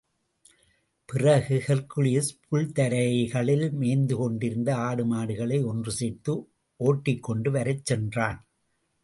பிறகு, 1.09 1.63
ஹெர்க்குலிஸ், 1.67 2.29
புல் 2.49 2.71
தரைகளில் 2.71 3.65
மேய்ந்துகொண்டிருந்த 3.73 4.75
ஆடு 4.75 5.05
மாடுகளை 5.05 5.65
ஒன்றுசேர்த்து 5.65 6.35
ஓட்டிக் 6.79 7.23
கொண்டு 7.23 7.51
வரச் 7.51 7.85
சென்றான். 7.85 8.41